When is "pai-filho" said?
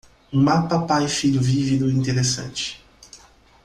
0.81-1.39